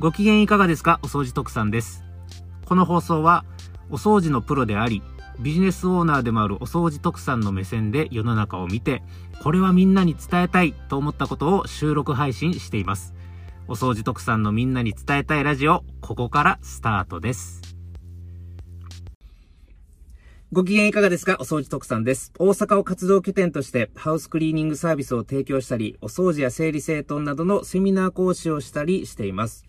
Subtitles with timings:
[0.00, 1.00] ご機嫌いかがですか？
[1.02, 2.04] お掃除特産です。
[2.66, 3.44] この放送は、
[3.90, 5.02] お掃除のプロであり、
[5.40, 9.02] ビジネスオーナーでもあるお掃除特産の目線で世の中を見て、
[9.42, 13.12] これはみんなに伝えたいと思ったことを収録配信しています。
[13.66, 17.60] お掃除特産のみんなに伝えたいラジオ、ここからスタートです。
[20.52, 21.38] ご機嫌いかがですか？
[21.40, 22.32] お掃除特産です。
[22.38, 29.67] 大阪を活動拠点としてハウスクリーニングサービスを提供したり、お掃除や整理整頓などのセミナー講師をしたりしています。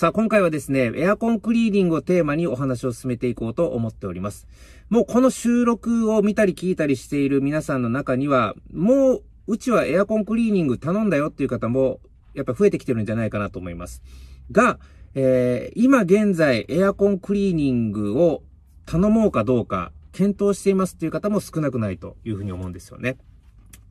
[0.00, 4.48] さあ、今回はですね、エアコンクリーニングをテーマにお話を進めていこうと思っております。
[4.88, 12.00] もうこの収録を見たり聞いたりしている皆さんの中には、もう、うちはエアコンクリーニング頼んだよっていう方も、
[12.32, 14.02] やっぱ増えてきてるんじゃないかなと思います。
[14.50, 14.78] が、
[15.14, 18.42] えー、今現在エアコンクリーニングを
[18.86, 23.18] 頼もうかどうか検討していますっていう方も少なくないというふうに思うんですよね。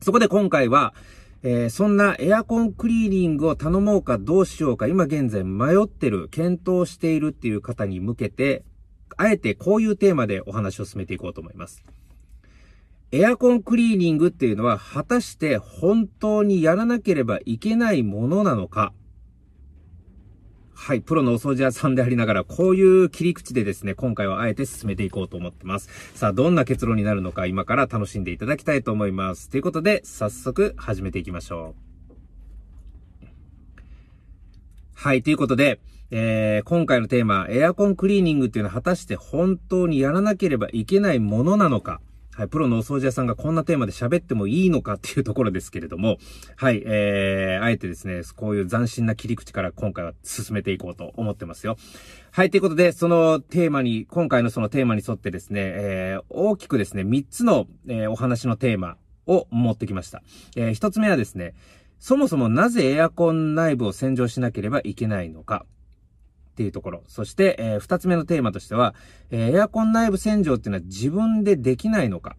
[0.02, 0.92] そこで今回は、
[1.42, 8.64] えー、そんなエアコンクリーニングを頼もうかどうしようか今現在迷ってる、検討しているっていう方に向けて、
[9.16, 11.82] あえてこういうテーマでお話を進めていこうと思います。
[13.12, 18.92] エアコンクリーニングっていうのは果たして本当にやらなければいけないものなのか
[20.82, 25.90] はい、プロのお掃除屋さんでありながら、こういう切り口でですね、今回はあえて進めていこうと思ってます。
[26.14, 29.50] さあ、どんな結論になるのか今から楽しんでいただきたいと思います。
[29.50, 31.74] ということで、早速始めていきましょ
[33.22, 33.26] う。
[34.94, 42.00] はい、ということで、えー、今回のテーマ、エアコンクリーニングっていうのは果たして本当にやらなければいけないものなのか
[42.40, 46.16] はい、プロのお掃除屋さんがこんなテーマで喋ってもいいのかっていうところですけれども、
[46.56, 51.76] はい、えー、あえてですね、こういう斬新な切り口から今回は進めていこうと思ってますよ。
[52.30, 60.22] はい、ということで、そのテーマに、今回のそのテーマに沿ってですね、えー、大きくですね、3つの、えー、お話のテーマを持ってきました。
[60.56, 61.52] えー、1つ目はですね、
[61.98, 65.66] そもそもなぜエアコン内部を洗浄しなければいけないのか。
[66.50, 67.02] っていうところ。
[67.06, 68.94] そして、えー、二つ目のテーマとしては、
[69.30, 72.36] えー、エアコン内部洗浄っていうのは自分でできないのか。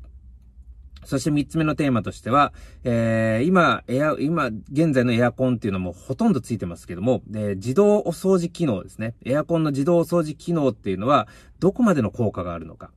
[1.04, 9.16] そして三つ目のテーマとしては、えー、今、エア、今、現在のエアコンっていうのもほとんどついてますけども、え自動お掃除機能ですね。
[9.26, 11.28] エアコンの自動お掃除機能っていうのは、
[11.60, 12.92] どこまでの効果があるのか。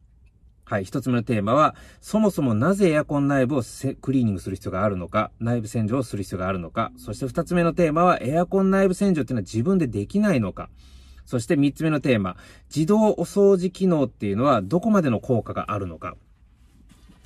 [0.66, 0.84] はい。
[0.84, 3.62] 一つ目のテーマは、そもそもなぜエアコン内部を
[4.00, 10.70] クリーニングする必要があるのか、内部洗浄をする必要があるのか、そして二つ目のテーマは、エアコン内部洗浄っていうのは自分でできないのか。
[11.24, 12.36] そして三つ目のテーマ、
[12.74, 16.16] 自動お掃除機能っていうのはどこまでの効果があるのか。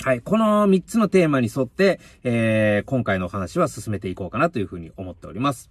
[0.02, 0.20] はい。
[0.20, 5.70] この三つのテーマに沿って、えー、今回のお話は進めていこうかなというふうに思っております。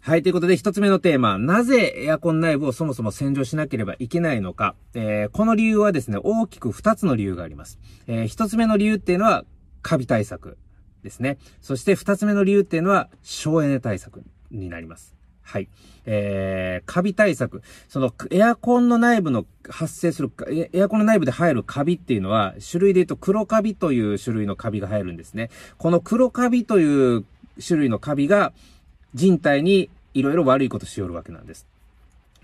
[0.00, 0.24] はい。
[0.24, 4.74] ということで、一つ目のテーマ、なぜエアコン内部をそもそも洗浄しなければいけないのか。
[4.94, 7.78] えー、この理由はですね、大きく二つの理由があります。
[8.08, 9.44] えー、一つ目の理由っていうのは、
[9.82, 10.58] カビ対策
[11.04, 11.38] ですね。
[11.60, 15.14] そして二つ目の理由っていうのは、省エネ対策になります。
[15.42, 15.68] はい。
[16.04, 17.62] えー、カビ対策。
[17.88, 20.30] その、エアコンの内部の発生する、
[20.72, 25.50] エアコンの内部で入るカビっていうのは、種類で言うと黒カビという種類のカビが入るんですね。
[25.78, 27.24] この黒カビという
[27.64, 28.52] 種類のカビが、
[29.14, 31.66] 人体にいろいろ悪いことしよるわけなんです。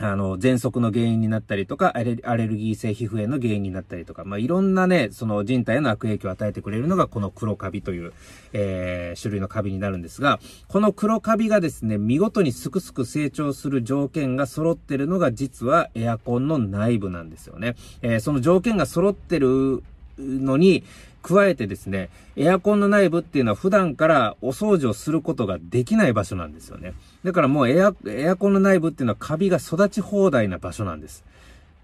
[0.00, 8.12] あの、喘息の原因になったりとか、アレルギー性皮膚炎の原因になったりとか、まあ、いろんなね、その人体への悪影響を与えてくれるのが、この黒カビという、
[8.52, 10.38] えー、種類のカビになるんですが、
[10.68, 17.74] この黒カビがですね、見事にすくすく成長する条件が揃ってるのが、実はエアコンの内部なんですよね。
[18.02, 19.82] えー、その条件が揃ってる
[20.18, 20.84] のに、
[21.22, 26.94] 加えてですね、エアコンの内部っていうのは普段からお掃除をすることができない場所なんですよね。
[27.24, 31.24] だからもうエア、エアコンの内部っていうのはカビが育ち放題な場所なんです。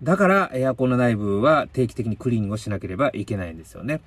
[0.02, 4.00] だからエアコンの内部は定期的にクリーニングをしなければいけないんですよね。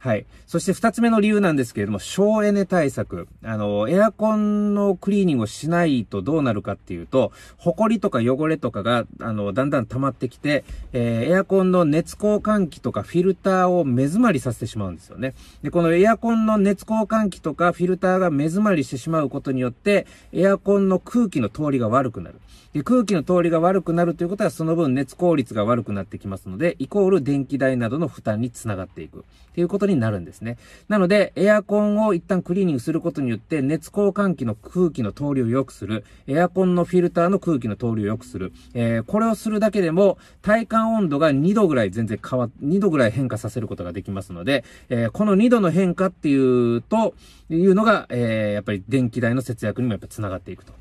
[0.00, 0.24] はい。
[0.46, 3.28] そして二つ目の理由なんですけれども、省エネ対策。
[3.44, 15.34] あの、エアコンのクリーニングをしないとどうなるかっていうと、埃とか汚れとかが、あの、だんだん溜まってきて、えー、エアコンの熱交換器とかフィルターを目詰まりさせてしまうんですよね。
[15.62, 22.36] で、このエアコンの熱交換器とかフィルターが目詰まりしてしまうことによって、エアコンの空気の通りが悪くなる。
[22.72, 29.24] で、空気の通りが悪くなるということは、その分熱効率が悪くなってきますので、イコール電気代などの負担につながっていく。
[29.54, 30.58] ということにになるんですね。
[30.88, 36.04] なので、エアコンを一旦クリーニングすることによって、熱交換器の空気の通りを良くする。
[36.26, 38.52] エアコンのフィルターの空気の通りを良くする。
[38.74, 46.36] えー、これをするだけでも、体感温度が2度ぐらい全然変わ、2度ぐらい変化させることができますので、えー、この2度の変化ってい
[46.76, 47.14] うと、
[47.48, 50.72] いうのが、えー、やっぱり電気代の節約にもやっぱ繋がっていくと。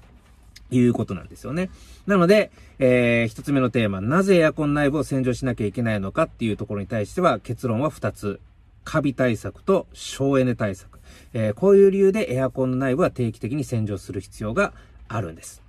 [0.71, 1.69] いうことなんですよね。
[2.05, 8.39] なので、えー、一つ目のテーマ、なぜエアコン内部を洗浄しなきゃいけないのかっていうところに対しては、結論は二つ。
[8.83, 10.99] カビ対策と省エネ対策。
[11.33, 14.73] えー、こういう理由でエアコンの内部は定期的に洗浄する必要が
[15.07, 15.61] あるんです。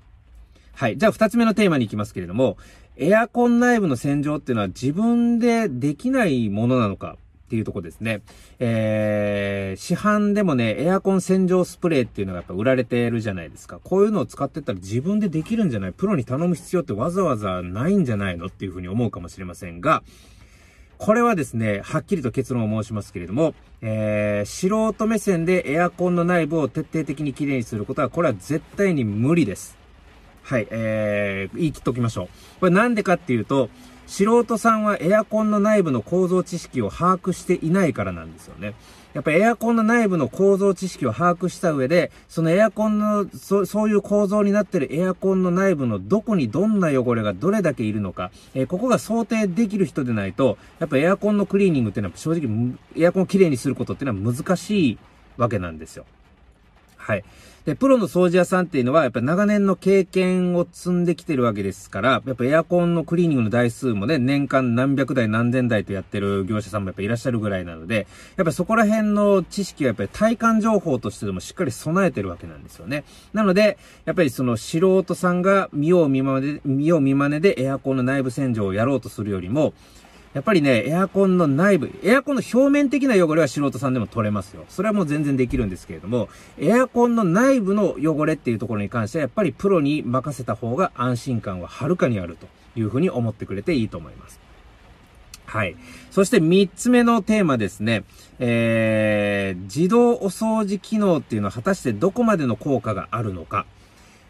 [0.73, 0.97] はい。
[0.97, 2.57] じゃあ二つ目のテーマに行きますけれども、
[2.97, 7.17] エアコン内部の洗浄っていうのは自分でできないものなのか
[7.47, 8.23] っていうとこですね。
[8.59, 13.81] えー、市販でもね、エアコン洗浄スプレーっていうのがやっぱ売られてるじゃないですか。
[13.83, 15.93] こういうのを使ってたら自分でできるんじゃない？
[15.93, 18.47] プロに頼む必要ってわざわざないんじゃないの？
[18.47, 20.03] っていうふうに思うかもしれませんが、
[21.01, 29.79] これはですね、はっきりと結論を申しますけれども、えー、素人目線でエアコンの内部を徹底的にきれいにすることは、これは絶対に無理です。
[30.43, 32.29] はい、えー、言い切っときましょう。
[32.61, 33.71] これなんでかっていうと、
[34.07, 38.75] 素人さんはエアコンの内部の構造知識を把握していないからなんですよね。
[39.13, 54.99] やっぱりエアコンの内部の構造知識を把握した上で、そのエアコンの、そそういう構造になっているエアコンの内部のどこにどんな汚れがどれだけいるのか、えー、ここが想定できる人でないと、やっぱエアコンのクリーニングっていうのは正直、エアコンをきれいにすることっていうのは難しい
[55.37, 56.05] わけなんですよ。
[57.01, 57.25] はい。
[57.65, 68.07] で、プロの掃除屋さんっていうのは、やっぱ長年の経験を積んできてるわけですから、やっぱエアコンのクリーニングの台数もね、年間何百台何千台とやってる業者さんもやっぱいらっしゃるぐらいなので、
[68.37, 73.05] やっぱそこら辺の知識はやっぱり体感情報としてでもしっかり備えてるわけなんですよね。
[73.35, 73.77] なので、
[74.07, 79.75] やっぱりその素人さんが見よう見まねで、見よう見まねでエアコンの内部洗浄をやろうとするよりも、
[80.33, 84.65] やっぱりね、エアコンの内部、エアコンの表面的な汚れは素人さんでも取れますよ。
[84.69, 92.47] それはもう全然できるんですけれども、エアコンの内部の汚れっていうところに関しては、やっぱりプロに任せた方が安心感ははるかにあると
[92.79, 94.39] いうふうに思ってくれていいと思います。
[95.47, 95.75] はい。
[96.13, 98.05] そして三つ目のテーマですね。
[98.39, 103.67] えー、自動お掃除機能っていうのは果たしてどこまでの効果があるのか。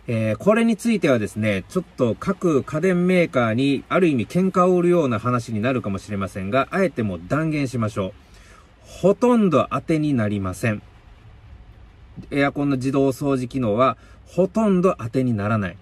[0.06, 8.12] えー、これについてはですね、ちょっと各家電メーカーにある意味喧嘩を売るような話になるかもしれませんが、あえても断言しましょう。
[8.82, 10.82] ほとんど当てになりません。
[12.31, 15.76] エアコンの自動掃除機能はほとんど当てにならない。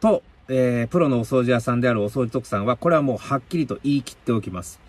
[0.00, 4.80] と、えー、プロのお掃除屋さんであるお掃除特産は、これはもうはっきりと言い切っておきます。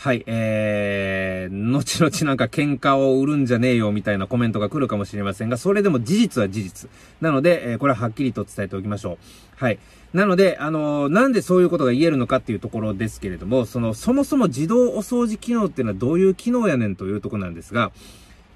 [0.00, 6.90] はい、えー、後々なんか喧嘩を売るんじゃねえよみたいなコメントが来るかもしれませんが、それでも事実は事実。
[7.20, 9.16] なので、えー、これははっきりと伝えておきましょう。
[9.56, 9.80] はい。
[10.12, 17.90] なので、あのー、なんでそういうことが言えるのかっていうところですけれども、その、そもそも自動お掃除機能っていうのはどういう機能やねんというとこなんですが、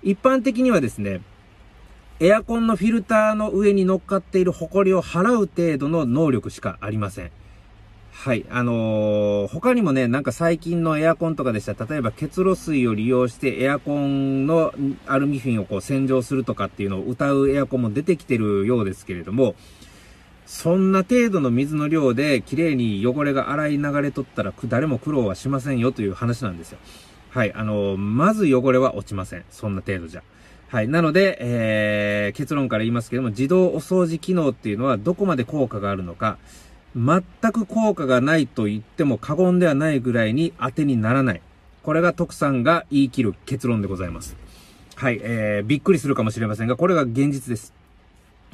[0.04, 1.22] 一般的にはですね、
[2.20, 7.32] エアコンのフィルターの上に乗っかっているホコリを払う程度の能力しかありません。
[8.22, 8.46] はい。
[8.50, 14.72] あのー、他にもね、なんか最近のエアコンとかでしたら、例えば結露水を利用してエアコンの
[15.08, 19.56] アルミフィンをこう洗浄するとかっていうのを歌うエアコンも出てきてるようですけれども、
[20.46, 26.78] そんな程度の水の量で綺麗に汚れが洗い流れとったら誰も苦労はしませんよという話なんですよ。
[27.30, 27.52] はい。
[27.52, 29.44] あのー、まず汚れは落ちません。
[29.50, 30.22] そんな程度じゃ。
[30.68, 30.86] はい。
[30.86, 36.38] なので、えー、結論から言いますけども、自動お掃除機能っていうのはどこまで効果があるのか、
[36.96, 37.22] 全
[37.52, 41.42] く効果がないと言っても過言ではないぐらいに当てにならない。
[41.82, 44.36] これが徳さんが言い切る結論でございます。
[44.94, 47.72] はい、えー、びっくりするかもしれませんが、これが現実です。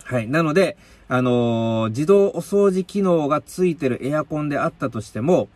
[0.05, 0.29] はい。
[0.29, 5.49] なので、あのー、自動お掃除機能がついてるエアコンであったとしても、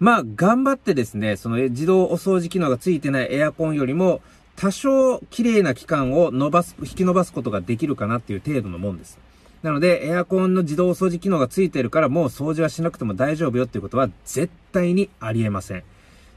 [0.00, 4.20] まあ、頑張ってですね、その自動お掃除機能がついてないエアコンよりも、
[4.56, 9.18] 多少綺麗な期間を伸ばす、引き伸ばすことができるかなっていう程度のもんです。
[9.62, 15.84] なので、エアコンの自動掃除機能がついてるからもう掃除はしなくても大丈夫よっていうことは絶対にありえません。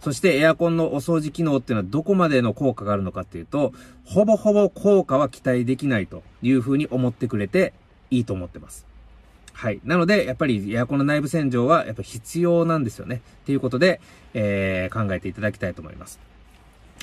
[0.02, 3.74] そしてエアコンのお掃除機能っていうのはどこまでの効果があるのかっていうと、
[4.06, 7.74] ほぼほぼ効果は期待できないというふうに思ってくれて
[8.12, 8.86] いいと思ってます。
[9.54, 9.80] はい。
[9.84, 13.22] なので、やっぱりエアコンの内部洗浄はやっぱ必要なんですよね。
[13.44, 14.00] っていうことで、
[14.36, 16.20] えー、考えていただきたいと思います。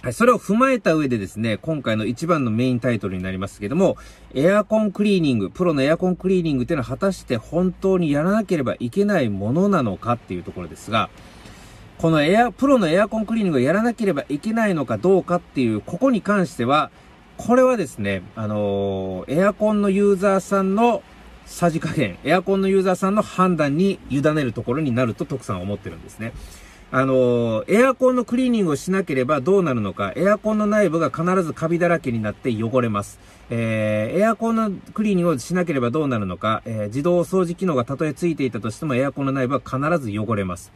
[0.02, 3.97] はい、それを踏まえた上でですね、今回の一番のメインタイトルになりますけども、
[4.35, 11.09] エアコンクリーニング、プロのエアコンクリーニングっていうのは果たして本当にやらなければいけないものなのかっていうところですが、
[11.99, 16.90] このエア、プロのエアコンクリーニングをやらなければいけないのかどうかっていう、ここに関しては、
[17.37, 21.04] これはですね、あのー、エアコンのユーザーさんの
[21.47, 26.32] さじ加減、エアコンのユーザーさんの判断に委ねるところになると徳さんは思ってるんですね。
[26.94, 33.18] あの、エアコンのクリーニングをしなければどうなるのか、エアコンの内部が必ずカビだらけになって汚れます。
[33.49, 40.70] えー、エアコンのクリーニングをしなければどうなるのか、えー、自動掃除機能がたとえついていたとしてもエアコンの内部は必ず汚れます。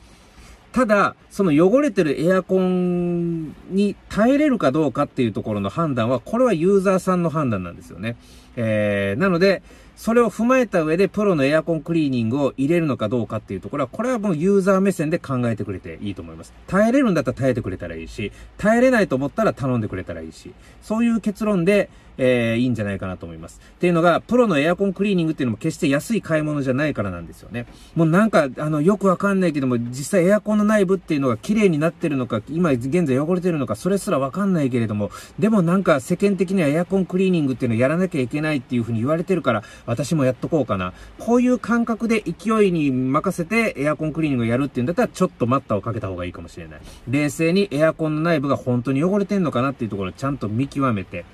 [0.72, 8.16] ただ、その汚れてるエアコンに耐えれるかどうかっていうところの判断は、これはユーザーさんの判断なんですよね。
[8.56, 9.62] えー、なので、
[9.96, 16.52] それを踏まえた上でプロのエアコンクリーニングを入れるのかどうかっていうところは、これはもうユーザー目線で考えてくれていいと思います。
[16.66, 21.88] 耐えれるんだったら耐えてくれたらいいし、耐えれないと思ったら頼んでくれたらいいし、そういう結論で、
[22.18, 23.60] えー、いいんじゃないかなと思います。
[23.62, 27.66] っていうのが、プロのエアコンクリーニングっていうのも決して安い買い物じゃないからなんですよね。
[27.94, 40.92] もうなんか、あの、よくわかんないけども、実際エアコンの内部っていうのが綺麗になってるのか、今現在汚れてるのか、それすらわかんないけれども、でもなんか世間的にはエアコンクリーニングっていうのをやらなきゃいけないっていうふうに言われてるから、私もやっとこうかな。
[41.18, 46.80] こういう感覚で勢いに任せてエアコンクリーニングやるっていうんだったら、ちょっと待ったをかけた方がいいかもしれない。
[47.08, 51.24] 冷静にエアコンの内部が本当に汚れてんのかなっていうところをちゃんと見極めて、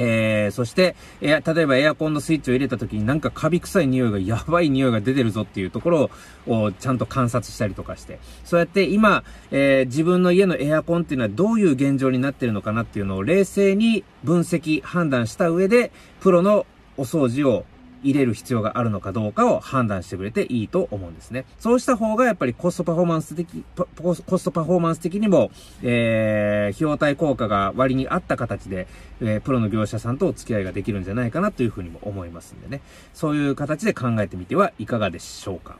[0.00, 6.10] えー、そして、え例えばエアコンのスイッチを入れた時になんかカビ臭い匂いが、やばい匂いが出てるぞっていうところ
[6.46, 16.66] をちゃんと観察したりとかして、そうやって今、えー、自分の家のエアコンっていうのはどういう現状になってるのかなっていうのを冷静に分析、判断した上で、プロの
[17.00, 17.64] お掃除を
[18.02, 21.44] 入れる必要があるのかどうかを判断してくれていいと思うんですね。
[21.58, 23.64] そうした方がやっぱりコストパフォーマンス的、
[23.96, 25.50] コストパフォーマンス的にも、
[25.82, 28.86] えー、費用対効果が割に合った形で、
[29.20, 32.82] えー、プロの業者さんとお付き合いができるんじゃないかなというふうにも思いますんでね。
[33.14, 35.78] そういう形で考えてみてはいかがでしょうか。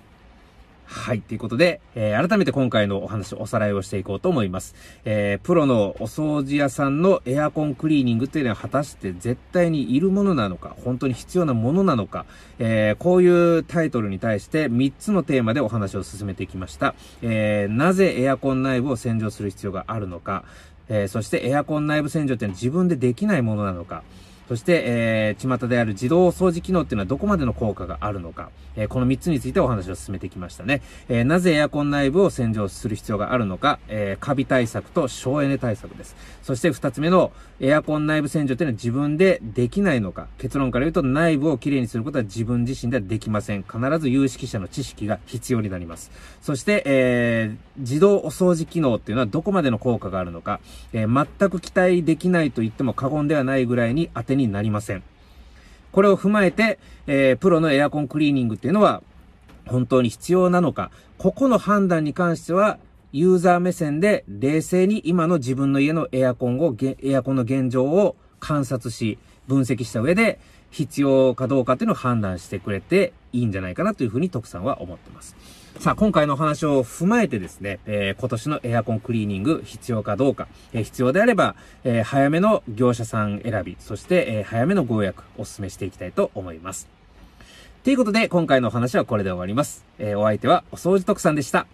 [0.92, 1.20] はい。
[1.20, 4.74] ということで、えー、改めて今回のお話、おさらいをしていこうと思います。
[5.04, 12.26] えー、プロのお掃除屋さんのエアコンクリーニングっていうのは果たして絶対にいるものなのか、本当に必要なものなのか、
[12.58, 16.96] えー、こういうタイトルに対して3つのテーマでお話を進めてきました。
[17.22, 20.42] えー、なぜエアコン内部を洗浄する必要があるのか、
[20.88, 24.02] えー、そしてエアコン内部洗浄っていうのは自分でできないものなのか、
[24.50, 30.82] そして、えー、巷である自動掃除機能っていうのはどこまでの効果があるのか、えー、この3つについてお話を進めてきましたね。
[31.08, 36.16] えー、なぜエアコン内部を洗浄する必要があるのか、えー、カビ対策と省エネ対策です。
[36.42, 37.30] そして2つ目の
[37.60, 43.62] エアコン内部洗浄っていうのは自分でできないのか、結論から言うと内部をきれいにすることは自分自身ではできません。
[43.62, 46.10] 必ず有識者の知識が必要になります。
[46.42, 50.58] そして、えー、自動お掃除機能っていうのはどこまでの効果があるのか、
[50.92, 55.02] えー、全く期待できないと言っても過言ではないぐらいに当てになりません。
[55.92, 59.02] これを踏まえて、えー、プロのエアコンクリーニングっていうのは、
[59.66, 62.78] 本当に必要なのか、ここの判断に関しては、
[63.12, 69.18] ユーザー目線で冷静に今の自分の家のエアコンを、エアコンの現状を観察し、
[69.48, 70.38] 分析した上で、
[70.70, 75.36] 必要かどうかっていうのを判断してくれていいんじゃないかなというふうに徳さんは思ってます。
[75.78, 86.86] さあ、今回のお話を踏まえてですね、えー、今年のエアコンクリーニング必要かどうか、えー、必要であれば、えー、早めの業者さん選び、そして、え早めのご予約お勧めしていきたいと思います。
[87.82, 89.86] ということで、今回のお話はこれで終わります。
[89.98, 91.66] えお相手はお掃除特産でした。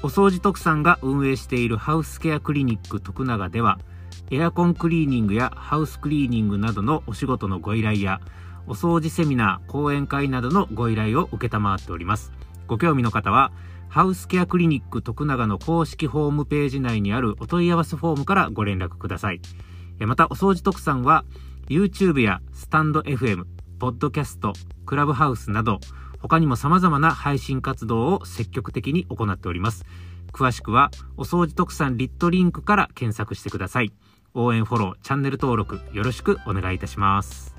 [0.00, 3.80] お掃除特産が運営しているハウスケアクリニック徳永では、
[4.30, 8.20] エアコンクリーニングやハウスクリーニングなどのお仕事のご依頼や、
[8.68, 12.32] お掃除セミナー、講演会などのご依頼を受けたまわっております。
[12.66, 13.50] ご興味の方は、
[13.88, 19.40] ハウスケアクリニック徳永の公式ホームページ内にあるお問い合わせフォームからご連絡ください。
[20.00, 21.24] また、お掃除特産は、
[21.68, 23.46] YouTube やスタンド FM、
[23.78, 24.52] ポッドキャスト、
[24.84, 25.80] クラブハウスなど、
[26.20, 29.86] 他にも様々な配信活動を積極的に行っております。
[30.32, 33.92] 詳しくは、お掃除特産リットリンクから検索してください。
[34.34, 37.57] 応援フォロー、チャンネル登録よろしくお願いいたします。